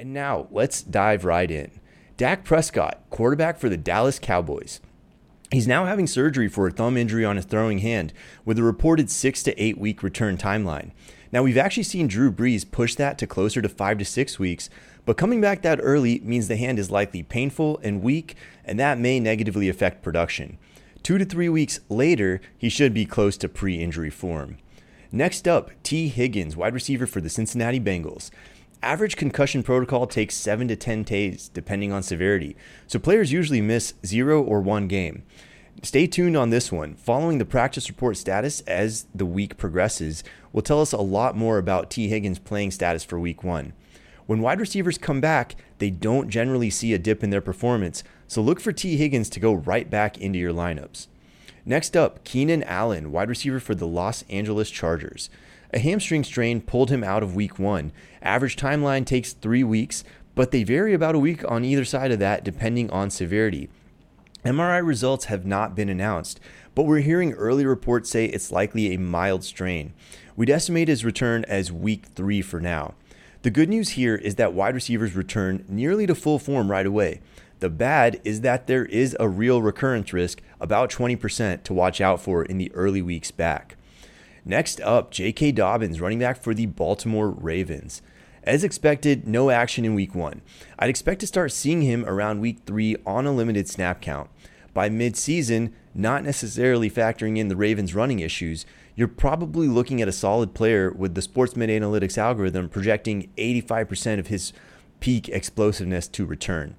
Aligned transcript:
And 0.00 0.14
now 0.14 0.46
let's 0.50 0.82
dive 0.82 1.26
right 1.26 1.50
in. 1.50 1.72
Dak 2.16 2.42
Prescott, 2.42 3.02
quarterback 3.10 3.58
for 3.58 3.68
the 3.68 3.76
Dallas 3.76 4.18
Cowboys. 4.18 4.80
He's 5.52 5.68
now 5.68 5.84
having 5.84 6.06
surgery 6.06 6.48
for 6.48 6.66
a 6.66 6.70
thumb 6.70 6.96
injury 6.96 7.22
on 7.22 7.36
his 7.36 7.44
throwing 7.44 7.80
hand 7.80 8.14
with 8.46 8.58
a 8.58 8.62
reported 8.62 9.10
six 9.10 9.42
to 9.42 9.62
eight 9.62 9.76
week 9.76 10.02
return 10.02 10.38
timeline. 10.38 10.92
Now, 11.32 11.42
we've 11.42 11.58
actually 11.58 11.82
seen 11.82 12.08
Drew 12.08 12.32
Brees 12.32 12.64
push 12.70 12.94
that 12.94 13.18
to 13.18 13.26
closer 13.26 13.60
to 13.60 13.68
five 13.68 13.98
to 13.98 14.06
six 14.06 14.38
weeks, 14.38 14.70
but 15.04 15.18
coming 15.18 15.42
back 15.42 15.60
that 15.60 15.80
early 15.82 16.20
means 16.20 16.48
the 16.48 16.56
hand 16.56 16.78
is 16.78 16.90
likely 16.90 17.22
painful 17.22 17.78
and 17.82 18.02
weak, 18.02 18.36
and 18.64 18.80
that 18.80 18.98
may 18.98 19.20
negatively 19.20 19.68
affect 19.68 20.02
production. 20.02 20.56
Two 21.02 21.18
to 21.18 21.26
three 21.26 21.50
weeks 21.50 21.80
later, 21.90 22.40
he 22.56 22.70
should 22.70 22.94
be 22.94 23.04
close 23.04 23.36
to 23.36 23.50
pre 23.50 23.74
injury 23.74 24.08
form. 24.08 24.56
Next 25.12 25.46
up, 25.46 25.70
Tee 25.82 26.08
Higgins, 26.08 26.56
wide 26.56 26.72
receiver 26.72 27.06
for 27.06 27.20
the 27.20 27.28
Cincinnati 27.28 27.80
Bengals. 27.80 28.30
Average 28.82 29.16
concussion 29.16 29.62
protocol 29.62 30.06
takes 30.06 30.34
7 30.34 30.68
to 30.68 30.76
10 30.76 31.02
days, 31.02 31.50
depending 31.52 31.92
on 31.92 32.02
severity, 32.02 32.56
so 32.86 32.98
players 32.98 33.30
usually 33.30 33.60
miss 33.60 33.92
zero 34.06 34.42
or 34.42 34.62
one 34.62 34.88
game. 34.88 35.22
Stay 35.82 36.06
tuned 36.06 36.34
on 36.34 36.48
this 36.48 36.72
one. 36.72 36.94
Following 36.94 37.36
the 37.36 37.44
practice 37.44 37.90
report 37.90 38.16
status 38.16 38.60
as 38.62 39.04
the 39.14 39.26
week 39.26 39.58
progresses 39.58 40.24
will 40.54 40.62
tell 40.62 40.80
us 40.80 40.92
a 40.92 40.98
lot 40.98 41.36
more 41.36 41.58
about 41.58 41.90
Tee 41.90 42.08
Higgins' 42.08 42.38
playing 42.38 42.70
status 42.70 43.04
for 43.04 43.20
week 43.20 43.44
one. 43.44 43.74
When 44.24 44.40
wide 44.40 44.60
receivers 44.60 44.96
come 44.96 45.20
back, 45.20 45.56
they 45.76 45.90
don't 45.90 46.30
generally 46.30 46.70
see 46.70 46.94
a 46.94 46.98
dip 46.98 47.22
in 47.22 47.28
their 47.28 47.40
performance, 47.42 48.02
so 48.28 48.40
look 48.40 48.60
for 48.60 48.72
Tee 48.72 48.96
Higgins 48.96 49.28
to 49.30 49.40
go 49.40 49.52
right 49.52 49.90
back 49.90 50.16
into 50.16 50.38
your 50.38 50.54
lineups. 50.54 51.06
Next 51.66 51.98
up, 51.98 52.24
Keenan 52.24 52.62
Allen, 52.62 53.12
wide 53.12 53.28
receiver 53.28 53.60
for 53.60 53.74
the 53.74 53.86
Los 53.86 54.24
Angeles 54.30 54.70
Chargers. 54.70 55.28
A 55.72 55.78
hamstring 55.78 56.24
strain 56.24 56.60
pulled 56.60 56.90
him 56.90 57.04
out 57.04 57.22
of 57.22 57.34
week 57.34 57.58
one. 57.58 57.92
Average 58.22 58.56
timeline 58.56 59.06
takes 59.06 59.32
three 59.32 59.62
weeks, 59.62 60.02
but 60.34 60.50
they 60.50 60.64
vary 60.64 60.94
about 60.94 61.14
a 61.14 61.20
week 61.20 61.48
on 61.50 61.64
either 61.64 61.84
side 61.84 62.10
of 62.10 62.18
that 62.18 62.44
depending 62.44 62.90
on 62.90 63.10
severity. 63.10 63.68
MRI 64.44 64.84
results 64.84 65.26
have 65.26 65.44
not 65.44 65.76
been 65.76 65.88
announced, 65.88 66.40
but 66.74 66.84
we're 66.84 67.00
hearing 67.00 67.34
early 67.34 67.66
reports 67.66 68.10
say 68.10 68.24
it's 68.24 68.50
likely 68.50 68.92
a 68.92 68.98
mild 68.98 69.44
strain. 69.44 69.92
We'd 70.34 70.50
estimate 70.50 70.88
his 70.88 71.04
return 71.04 71.44
as 71.44 71.70
week 71.70 72.06
three 72.06 72.40
for 72.40 72.60
now. 72.60 72.94
The 73.42 73.50
good 73.50 73.68
news 73.68 73.90
here 73.90 74.16
is 74.16 74.36
that 74.36 74.54
wide 74.54 74.74
receivers 74.74 75.14
return 75.14 75.64
nearly 75.68 76.06
to 76.06 76.14
full 76.14 76.38
form 76.38 76.70
right 76.70 76.86
away. 76.86 77.20
The 77.60 77.70
bad 77.70 78.20
is 78.24 78.40
that 78.40 78.66
there 78.66 78.86
is 78.86 79.16
a 79.20 79.28
real 79.28 79.60
recurrence 79.60 80.12
risk, 80.12 80.40
about 80.58 80.90
20%, 80.90 81.62
to 81.62 81.74
watch 81.74 82.00
out 82.00 82.20
for 82.20 82.42
in 82.42 82.56
the 82.56 82.72
early 82.72 83.02
weeks 83.02 83.30
back. 83.30 83.76
Next 84.44 84.80
up, 84.80 85.10
J.K. 85.10 85.52
Dobbins, 85.52 86.00
running 86.00 86.18
back 86.18 86.42
for 86.42 86.54
the 86.54 86.66
Baltimore 86.66 87.30
Ravens. 87.30 88.02
As 88.42 88.64
expected, 88.64 89.26
no 89.26 89.50
action 89.50 89.84
in 89.84 89.94
week 89.94 90.14
one. 90.14 90.40
I'd 90.78 90.88
expect 90.88 91.20
to 91.20 91.26
start 91.26 91.52
seeing 91.52 91.82
him 91.82 92.04
around 92.06 92.40
week 92.40 92.60
three 92.64 92.96
on 93.04 93.26
a 93.26 93.32
limited 93.32 93.68
snap 93.68 94.00
count. 94.00 94.30
By 94.72 94.88
mid-season, 94.88 95.74
not 95.94 96.24
necessarily 96.24 96.90
factoring 96.90 97.36
in 97.36 97.48
the 97.48 97.56
Ravens' 97.56 97.94
running 97.94 98.20
issues, 98.20 98.64
you're 98.94 99.08
probably 99.08 99.68
looking 99.68 100.00
at 100.00 100.08
a 100.08 100.12
solid 100.12 100.54
player 100.54 100.90
with 100.90 101.14
the 101.14 101.20
SportsMed 101.20 101.68
Analytics 101.68 102.16
algorithm 102.16 102.68
projecting 102.68 103.30
85% 103.36 104.18
of 104.18 104.28
his 104.28 104.52
peak 105.00 105.28
explosiveness 105.28 106.08
to 106.08 106.24
return. 106.24 106.76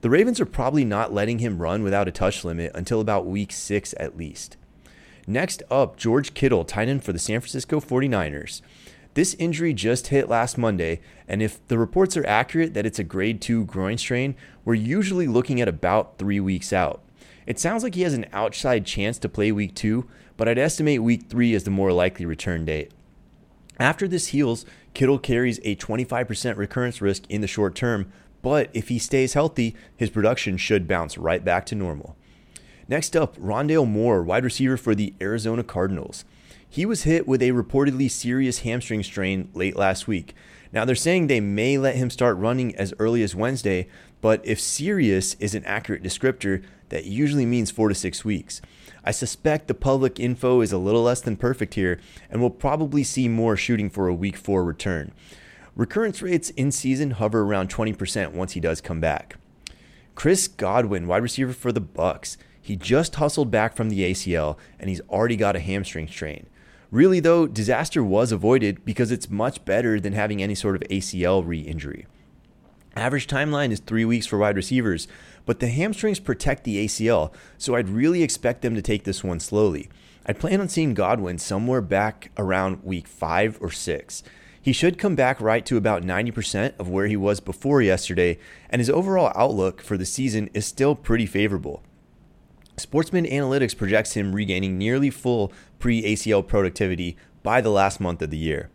The 0.00 0.10
Ravens 0.10 0.40
are 0.40 0.46
probably 0.46 0.84
not 0.84 1.12
letting 1.12 1.38
him 1.38 1.60
run 1.60 1.82
without 1.82 2.08
a 2.08 2.12
touch 2.12 2.44
limit 2.44 2.72
until 2.74 3.00
about 3.00 3.26
week 3.26 3.52
six 3.52 3.94
at 3.98 4.16
least. 4.16 4.56
Next 5.28 5.62
up, 5.70 5.98
George 5.98 6.32
Kittle, 6.32 6.64
tight 6.64 6.88
end 6.88 7.04
for 7.04 7.12
the 7.12 7.18
San 7.18 7.40
Francisco 7.40 7.80
49ers. 7.80 8.62
This 9.12 9.34
injury 9.34 9.74
just 9.74 10.06
hit 10.06 10.26
last 10.26 10.56
Monday, 10.56 11.02
and 11.28 11.42
if 11.42 11.64
the 11.68 11.76
reports 11.76 12.16
are 12.16 12.26
accurate 12.26 12.72
that 12.72 12.86
it's 12.86 12.98
a 12.98 13.04
grade 13.04 13.42
2 13.42 13.66
groin 13.66 13.98
strain, 13.98 14.36
we're 14.64 14.72
usually 14.72 15.26
looking 15.26 15.60
at 15.60 15.68
about 15.68 16.16
three 16.16 16.40
weeks 16.40 16.72
out. 16.72 17.02
It 17.44 17.60
sounds 17.60 17.82
like 17.82 17.94
he 17.94 18.02
has 18.02 18.14
an 18.14 18.24
outside 18.32 18.86
chance 18.86 19.18
to 19.18 19.28
play 19.28 19.52
week 19.52 19.74
2, 19.74 20.08
but 20.38 20.48
I'd 20.48 20.56
estimate 20.56 21.02
week 21.02 21.24
3 21.28 21.54
as 21.54 21.64
the 21.64 21.70
more 21.70 21.92
likely 21.92 22.24
return 22.24 22.64
date. 22.64 22.92
After 23.78 24.08
this 24.08 24.28
heals, 24.28 24.64
Kittle 24.94 25.18
carries 25.18 25.58
a 25.62 25.76
25% 25.76 26.56
recurrence 26.56 27.02
risk 27.02 27.24
in 27.28 27.42
the 27.42 27.46
short 27.46 27.74
term, 27.74 28.10
but 28.40 28.70
if 28.72 28.88
he 28.88 28.98
stays 28.98 29.34
healthy, 29.34 29.76
his 29.94 30.08
production 30.08 30.56
should 30.56 30.88
bounce 30.88 31.18
right 31.18 31.44
back 31.44 31.66
to 31.66 31.74
normal. 31.74 32.16
Next 32.88 33.14
up, 33.14 33.36
Rondale 33.36 33.86
Moore, 33.86 34.22
wide 34.22 34.44
receiver 34.44 34.78
for 34.78 34.94
the 34.94 35.12
Arizona 35.20 35.62
Cardinals. 35.62 36.24
He 36.66 36.86
was 36.86 37.02
hit 37.02 37.28
with 37.28 37.42
a 37.42 37.50
reportedly 37.50 38.10
serious 38.10 38.60
hamstring 38.60 39.02
strain 39.02 39.50
late 39.52 39.76
last 39.76 40.08
week. 40.08 40.34
Now, 40.72 40.86
they're 40.86 40.94
saying 40.94 41.26
they 41.26 41.40
may 41.40 41.76
let 41.76 41.96
him 41.96 42.08
start 42.08 42.38
running 42.38 42.74
as 42.76 42.94
early 42.98 43.22
as 43.22 43.34
Wednesday, 43.34 43.88
but 44.22 44.40
if 44.44 44.58
serious 44.58 45.34
is 45.34 45.54
an 45.54 45.64
accurate 45.66 46.02
descriptor, 46.02 46.64
that 46.88 47.04
usually 47.04 47.44
means 47.44 47.70
four 47.70 47.90
to 47.90 47.94
six 47.94 48.24
weeks. 48.24 48.62
I 49.04 49.10
suspect 49.10 49.68
the 49.68 49.74
public 49.74 50.18
info 50.18 50.62
is 50.62 50.72
a 50.72 50.78
little 50.78 51.02
less 51.02 51.20
than 51.20 51.36
perfect 51.36 51.74
here, 51.74 52.00
and 52.30 52.40
we'll 52.40 52.50
probably 52.50 53.04
see 53.04 53.28
more 53.28 53.56
shooting 53.56 53.90
for 53.90 54.08
a 54.08 54.14
week 54.14 54.36
four 54.36 54.64
return. 54.64 55.12
Recurrence 55.76 56.22
rates 56.22 56.50
in 56.50 56.72
season 56.72 57.12
hover 57.12 57.42
around 57.42 57.68
20% 57.68 58.32
once 58.32 58.52
he 58.52 58.60
does 58.60 58.80
come 58.80 59.00
back. 59.00 59.36
Chris 60.14 60.48
Godwin, 60.48 61.06
wide 61.06 61.22
receiver 61.22 61.52
for 61.52 61.70
the 61.70 61.80
Bucs. 61.80 62.36
He 62.68 62.76
just 62.76 63.14
hustled 63.14 63.50
back 63.50 63.74
from 63.74 63.88
the 63.88 64.02
ACL 64.02 64.58
and 64.78 64.90
he's 64.90 65.00
already 65.08 65.36
got 65.36 65.56
a 65.56 65.58
hamstring 65.58 66.06
strain. 66.06 66.48
Really, 66.90 67.18
though, 67.18 67.46
disaster 67.46 68.04
was 68.04 68.30
avoided 68.30 68.84
because 68.84 69.10
it's 69.10 69.30
much 69.30 69.64
better 69.64 69.98
than 69.98 70.12
having 70.12 70.42
any 70.42 70.54
sort 70.54 70.76
of 70.76 70.82
ACL 70.90 71.42
re 71.46 71.60
injury. 71.60 72.04
Average 72.94 73.26
timeline 73.26 73.70
is 73.70 73.80
three 73.80 74.04
weeks 74.04 74.26
for 74.26 74.36
wide 74.36 74.56
receivers, 74.56 75.08
but 75.46 75.60
the 75.60 75.68
hamstrings 75.68 76.20
protect 76.20 76.64
the 76.64 76.84
ACL, 76.84 77.32
so 77.56 77.74
I'd 77.74 77.88
really 77.88 78.22
expect 78.22 78.60
them 78.60 78.74
to 78.74 78.82
take 78.82 79.04
this 79.04 79.24
one 79.24 79.40
slowly. 79.40 79.88
I'd 80.26 80.38
plan 80.38 80.60
on 80.60 80.68
seeing 80.68 80.92
Godwin 80.92 81.38
somewhere 81.38 81.80
back 81.80 82.30
around 82.36 82.84
week 82.84 83.08
five 83.08 83.56
or 83.62 83.70
six. 83.70 84.22
He 84.60 84.74
should 84.74 84.98
come 84.98 85.14
back 85.14 85.40
right 85.40 85.64
to 85.64 85.78
about 85.78 86.02
90% 86.02 86.74
of 86.78 86.90
where 86.90 87.06
he 87.06 87.16
was 87.16 87.40
before 87.40 87.80
yesterday, 87.80 88.38
and 88.68 88.78
his 88.78 88.90
overall 88.90 89.32
outlook 89.34 89.80
for 89.80 89.96
the 89.96 90.04
season 90.04 90.50
is 90.52 90.66
still 90.66 90.94
pretty 90.94 91.24
favorable. 91.24 91.82
SportsMed 92.78 93.30
Analytics 93.30 93.76
projects 93.76 94.14
him 94.14 94.34
regaining 94.34 94.78
nearly 94.78 95.10
full 95.10 95.52
pre 95.78 96.02
ACL 96.02 96.46
productivity 96.46 97.16
by 97.42 97.60
the 97.60 97.70
last 97.70 98.00
month 98.00 98.22
of 98.22 98.30
the 98.30 98.36
year. 98.36 98.70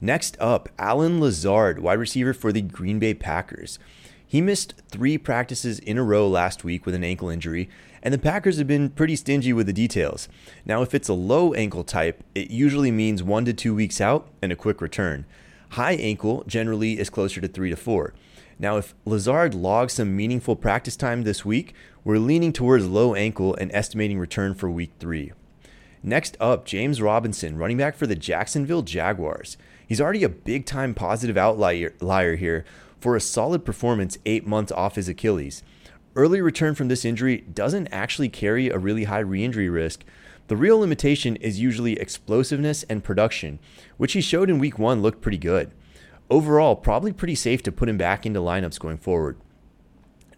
Next 0.00 0.36
up, 0.38 0.68
Allen 0.78 1.20
Lazard, 1.20 1.80
wide 1.80 1.98
receiver 1.98 2.32
for 2.32 2.52
the 2.52 2.62
Green 2.62 2.98
Bay 2.98 3.14
Packers. 3.14 3.78
He 4.26 4.40
missed 4.40 4.74
three 4.90 5.16
practices 5.16 5.78
in 5.78 5.96
a 5.96 6.04
row 6.04 6.28
last 6.28 6.62
week 6.62 6.84
with 6.84 6.94
an 6.94 7.02
ankle 7.02 7.30
injury, 7.30 7.68
and 8.02 8.12
the 8.12 8.18
Packers 8.18 8.58
have 8.58 8.66
been 8.66 8.90
pretty 8.90 9.16
stingy 9.16 9.52
with 9.52 9.66
the 9.66 9.72
details. 9.72 10.28
Now, 10.66 10.82
if 10.82 10.94
it's 10.94 11.08
a 11.08 11.14
low 11.14 11.54
ankle 11.54 11.82
type, 11.82 12.22
it 12.34 12.50
usually 12.50 12.90
means 12.90 13.22
one 13.22 13.44
to 13.46 13.52
two 13.52 13.74
weeks 13.74 14.00
out 14.00 14.28
and 14.42 14.52
a 14.52 14.56
quick 14.56 14.80
return. 14.80 15.24
High 15.70 15.94
ankle 15.94 16.44
generally 16.46 16.98
is 16.98 17.10
closer 17.10 17.40
to 17.40 17.48
three 17.48 17.70
to 17.70 17.76
four. 17.76 18.14
Now, 18.60 18.76
if 18.76 18.94
Lazard 19.04 19.54
logs 19.54 19.92
some 19.92 20.16
meaningful 20.16 20.56
practice 20.56 20.96
time 20.96 21.22
this 21.22 21.44
week, 21.44 21.74
we're 22.02 22.18
leaning 22.18 22.52
towards 22.52 22.88
low 22.88 23.14
ankle 23.14 23.54
and 23.54 23.70
estimating 23.72 24.18
return 24.18 24.54
for 24.54 24.68
week 24.68 24.90
three. 24.98 25.32
Next 26.02 26.36
up, 26.40 26.64
James 26.64 27.00
Robinson, 27.00 27.56
running 27.56 27.76
back 27.76 27.94
for 27.94 28.06
the 28.06 28.16
Jacksonville 28.16 28.82
Jaguars. 28.82 29.56
He's 29.86 30.00
already 30.00 30.24
a 30.24 30.28
big 30.28 30.66
time 30.66 30.92
positive 30.92 31.36
outlier 31.36 32.36
here 32.36 32.64
for 33.00 33.14
a 33.14 33.20
solid 33.20 33.64
performance 33.64 34.18
eight 34.26 34.46
months 34.46 34.72
off 34.72 34.96
his 34.96 35.08
Achilles. 35.08 35.62
Early 36.16 36.40
return 36.40 36.74
from 36.74 36.88
this 36.88 37.04
injury 37.04 37.38
doesn't 37.38 37.88
actually 37.88 38.28
carry 38.28 38.70
a 38.70 38.78
really 38.78 39.04
high 39.04 39.20
re 39.20 39.44
injury 39.44 39.68
risk. 39.68 40.04
The 40.48 40.56
real 40.56 40.80
limitation 40.80 41.36
is 41.36 41.60
usually 41.60 41.92
explosiveness 42.00 42.82
and 42.84 43.04
production, 43.04 43.60
which 43.98 44.14
he 44.14 44.20
showed 44.20 44.50
in 44.50 44.58
week 44.58 44.78
one 44.78 45.00
looked 45.00 45.20
pretty 45.20 45.38
good 45.38 45.70
overall, 46.30 46.76
probably 46.76 47.12
pretty 47.12 47.34
safe 47.34 47.62
to 47.62 47.72
put 47.72 47.88
him 47.88 47.98
back 47.98 48.26
into 48.26 48.40
lineups 48.40 48.78
going 48.78 48.98
forward. 48.98 49.38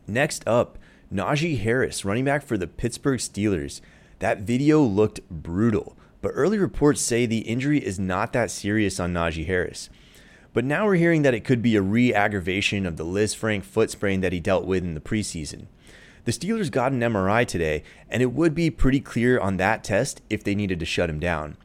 Next 0.07 0.47
up, 0.47 0.79
Najee 1.13 1.61
Harris, 1.61 2.05
running 2.05 2.25
back 2.25 2.43
for 2.43 2.57
the 2.57 2.67
Pittsburgh 2.67 3.19
Steelers. 3.19 3.81
That 4.21 4.41
video 4.41 4.83
looked 4.83 5.21
brutal, 5.31 5.97
but 6.21 6.33
early 6.35 6.59
reports 6.59 7.01
say 7.01 7.27
the 7.27 7.39
injury 7.39 7.85
is 7.85 7.99
not 7.99 8.33
that 8.33 8.51
serious 8.51 9.01
on 9.01 9.13
Najee 9.13 9.47
Harris. 9.47 9.89
But 10.53 10.65
now 10.65 10.85
we're 10.85 10.97
hearing 10.97 11.23
that 11.23 11.35
it 11.35 11.45
could 11.45 11.63
be 11.63 11.77
a 11.77 11.83
re 11.83 12.13
aggravation 12.13 12.87
of 12.87 12.97
the 12.97 13.05
Lisfranc 13.05 13.63
foot 13.65 13.91
sprain 13.91 14.21
that 14.21 14.33
he 14.33 14.41
dealt 14.41 14.67
with 14.67 14.83
in 14.83 14.95
the 14.95 15.01
preseason. 15.01 15.67
The 16.25 16.33
Steelers 16.33 16.71
got 16.71 16.93
an 16.93 17.01
MRI 17.01 17.47
today, 17.47 17.83
and 18.09 18.23
it 18.23 18.33
would 18.33 18.55
be 18.55 18.71
pretty 18.71 19.01
clear 19.01 19.39
on 19.41 19.57
that 19.57 19.83
test 19.83 20.23
if 20.29 20.45
they 20.45 20.55
needed 20.55 20.79
to 20.81 20.87
shut 20.87 21.09
him 21.09 21.19
down. 21.19 21.57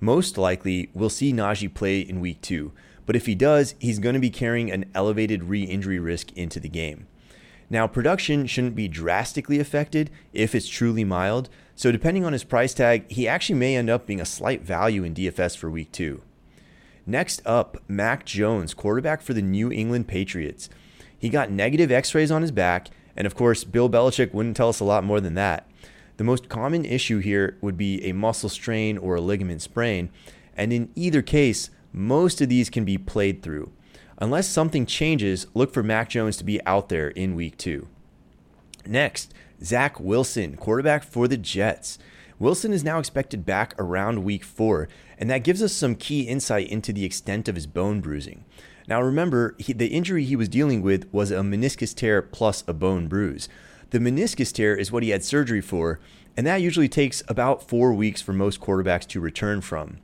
Most 0.00 0.36
likely, 0.36 0.90
we'll 0.92 1.08
see 1.08 1.32
Najee 1.32 1.72
play 1.72 2.00
in 2.00 2.20
week 2.20 2.40
two, 2.40 2.72
but 3.06 3.16
if 3.16 3.26
he 3.26 3.34
does, 3.34 3.74
he's 3.78 3.98
going 3.98 4.14
to 4.14 4.20
be 4.20 4.30
carrying 4.30 4.70
an 4.70 4.84
elevated 4.94 5.44
re 5.44 5.64
injury 5.64 5.98
risk 5.98 6.32
into 6.32 6.60
the 6.60 6.68
game. 6.68 7.06
Now, 7.70 7.86
production 7.86 8.46
shouldn't 8.46 8.74
be 8.74 8.86
drastically 8.86 9.58
affected 9.58 10.10
if 10.32 10.54
it's 10.54 10.68
truly 10.68 11.04
mild, 11.04 11.48
so 11.74 11.90
depending 11.90 12.24
on 12.24 12.34
his 12.34 12.44
price 12.44 12.74
tag, 12.74 13.10
he 13.10 13.26
actually 13.26 13.58
may 13.58 13.76
end 13.76 13.88
up 13.88 14.06
being 14.06 14.20
a 14.20 14.26
slight 14.26 14.62
value 14.62 15.04
in 15.04 15.14
DFS 15.14 15.56
for 15.56 15.70
week 15.70 15.90
two. 15.90 16.22
Next 17.06 17.42
up, 17.46 17.78
Mac 17.88 18.26
Jones, 18.26 18.74
quarterback 18.74 19.22
for 19.22 19.32
the 19.32 19.42
New 19.42 19.72
England 19.72 20.06
Patriots. 20.06 20.68
He 21.18 21.28
got 21.28 21.50
negative 21.50 21.90
x 21.90 22.14
rays 22.14 22.30
on 22.30 22.42
his 22.42 22.50
back, 22.50 22.88
and 23.16 23.26
of 23.26 23.34
course, 23.34 23.64
Bill 23.64 23.88
Belichick 23.88 24.34
wouldn't 24.34 24.56
tell 24.56 24.68
us 24.68 24.80
a 24.80 24.84
lot 24.84 25.02
more 25.02 25.20
than 25.20 25.34
that. 25.34 25.66
The 26.18 26.24
most 26.24 26.48
common 26.48 26.84
issue 26.84 27.18
here 27.18 27.56
would 27.60 27.76
be 27.76 28.04
a 28.04 28.12
muscle 28.12 28.48
strain 28.48 28.98
or 28.98 29.14
a 29.14 29.20
ligament 29.20 29.62
sprain, 29.62 30.10
and 30.56 30.72
in 30.72 30.90
either 30.94 31.22
case, 31.22 31.70
most 31.92 32.40
of 32.40 32.48
these 32.48 32.70
can 32.70 32.84
be 32.84 32.98
played 32.98 33.42
through. 33.42 33.72
Unless 34.18 34.48
something 34.48 34.86
changes, 34.86 35.46
look 35.54 35.72
for 35.72 35.82
Mac 35.82 36.08
Jones 36.08 36.36
to 36.36 36.44
be 36.44 36.64
out 36.64 36.88
there 36.88 37.08
in 37.08 37.34
week 37.34 37.56
two. 37.58 37.88
Next, 38.86 39.34
Zach 39.62 40.00
Wilson, 40.00 40.56
quarterback 40.56 41.04
for 41.04 41.28
the 41.28 41.36
Jets. 41.36 41.98
Wilson 42.38 42.72
is 42.72 42.82
now 42.82 42.98
expected 42.98 43.46
back 43.46 43.74
around 43.78 44.24
week 44.24 44.42
four, 44.42 44.88
and 45.18 45.30
that 45.30 45.44
gives 45.44 45.62
us 45.62 45.72
some 45.72 45.94
key 45.94 46.22
insight 46.22 46.68
into 46.68 46.92
the 46.92 47.04
extent 47.04 47.48
of 47.48 47.54
his 47.54 47.66
bone 47.66 48.00
bruising. 48.00 48.44
Now, 48.88 49.00
remember, 49.00 49.54
he, 49.58 49.72
the 49.72 49.88
injury 49.88 50.24
he 50.24 50.34
was 50.34 50.48
dealing 50.48 50.82
with 50.82 51.12
was 51.12 51.30
a 51.30 51.36
meniscus 51.36 51.94
tear 51.94 52.20
plus 52.20 52.64
a 52.66 52.72
bone 52.72 53.06
bruise. 53.06 53.48
The 53.90 54.00
meniscus 54.00 54.52
tear 54.52 54.74
is 54.74 54.90
what 54.90 55.02
he 55.02 55.10
had 55.10 55.22
surgery 55.22 55.60
for, 55.60 56.00
and 56.36 56.46
that 56.46 56.62
usually 56.62 56.88
takes 56.88 57.22
about 57.28 57.68
four 57.68 57.92
weeks 57.92 58.22
for 58.22 58.32
most 58.32 58.60
quarterbacks 58.60 59.06
to 59.08 59.20
return 59.20 59.60
from. 59.60 59.98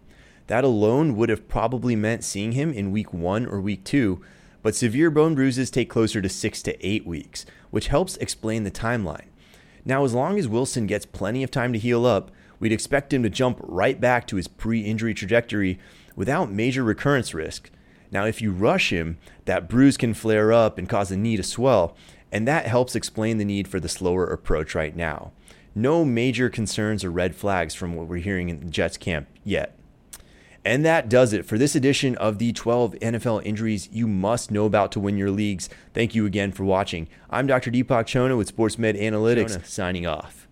That 0.48 0.64
alone 0.64 1.14
would 1.16 1.28
have 1.28 1.46
probably 1.46 1.94
meant 1.94 2.24
seeing 2.24 2.52
him 2.52 2.72
in 2.72 2.90
week 2.90 3.12
one 3.12 3.46
or 3.46 3.60
week 3.60 3.84
two, 3.84 4.22
but 4.62 4.74
severe 4.74 5.10
bone 5.10 5.34
bruises 5.34 5.70
take 5.70 5.90
closer 5.90 6.20
to 6.20 6.28
six 6.28 6.62
to 6.62 6.86
eight 6.86 7.06
weeks, 7.06 7.46
which 7.70 7.88
helps 7.88 8.16
explain 8.16 8.64
the 8.64 8.70
timeline. 8.70 9.26
Now, 9.84 10.04
as 10.04 10.14
long 10.14 10.38
as 10.38 10.48
Wilson 10.48 10.86
gets 10.86 11.06
plenty 11.06 11.42
of 11.42 11.50
time 11.50 11.72
to 11.74 11.78
heal 11.78 12.06
up, 12.06 12.30
we'd 12.58 12.72
expect 12.72 13.12
him 13.12 13.22
to 13.22 13.30
jump 13.30 13.60
right 13.62 14.00
back 14.00 14.26
to 14.26 14.36
his 14.36 14.48
pre 14.48 14.80
injury 14.80 15.12
trajectory 15.12 15.78
without 16.16 16.50
major 16.50 16.82
recurrence 16.82 17.34
risk. 17.34 17.70
Now, 18.10 18.24
if 18.24 18.40
you 18.40 18.50
rush 18.50 18.90
him, 18.90 19.18
that 19.44 19.68
bruise 19.68 19.98
can 19.98 20.14
flare 20.14 20.50
up 20.50 20.78
and 20.78 20.88
cause 20.88 21.10
the 21.10 21.16
knee 21.16 21.36
to 21.36 21.42
swell, 21.42 21.94
and 22.32 22.48
that 22.48 22.66
helps 22.66 22.96
explain 22.96 23.36
the 23.36 23.44
need 23.44 23.68
for 23.68 23.80
the 23.80 23.88
slower 23.88 24.26
approach 24.26 24.74
right 24.74 24.96
now. 24.96 25.32
No 25.74 26.06
major 26.06 26.48
concerns 26.48 27.04
or 27.04 27.10
red 27.10 27.36
flags 27.36 27.74
from 27.74 27.94
what 27.94 28.08
we're 28.08 28.16
hearing 28.16 28.48
in 28.48 28.70
Jets 28.70 28.96
camp 28.96 29.28
yet. 29.44 29.77
And 30.68 30.84
that 30.84 31.08
does 31.08 31.32
it 31.32 31.46
for 31.46 31.56
this 31.56 31.74
edition 31.74 32.14
of 32.16 32.36
the 32.36 32.52
12 32.52 32.96
NFL 32.96 33.42
injuries 33.46 33.88
you 33.90 34.06
must 34.06 34.50
know 34.50 34.66
about 34.66 34.92
to 34.92 35.00
win 35.00 35.16
your 35.16 35.30
leagues. 35.30 35.70
Thank 35.94 36.14
you 36.14 36.26
again 36.26 36.52
for 36.52 36.62
watching. 36.64 37.08
I'm 37.30 37.46
Dr. 37.46 37.70
Deepak 37.70 38.04
Chona 38.04 38.36
with 38.36 38.54
SportsMed 38.54 39.00
Analytics, 39.00 39.52
Chona. 39.52 39.64
signing 39.64 40.06
off. 40.06 40.47